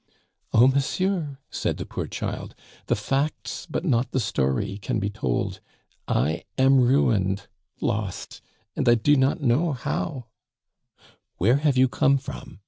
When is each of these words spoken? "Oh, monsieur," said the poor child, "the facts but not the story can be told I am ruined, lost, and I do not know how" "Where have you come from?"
"Oh, 0.51 0.65
monsieur," 0.67 1.37
said 1.51 1.77
the 1.77 1.85
poor 1.85 2.07
child, 2.07 2.55
"the 2.87 2.95
facts 2.95 3.67
but 3.69 3.85
not 3.85 4.09
the 4.13 4.19
story 4.19 4.79
can 4.79 4.97
be 4.97 5.11
told 5.11 5.59
I 6.07 6.43
am 6.57 6.79
ruined, 6.79 7.45
lost, 7.81 8.41
and 8.75 8.89
I 8.89 8.95
do 8.95 9.15
not 9.15 9.41
know 9.41 9.73
how" 9.73 10.25
"Where 11.37 11.57
have 11.57 11.77
you 11.77 11.87
come 11.87 12.17
from?" 12.17 12.57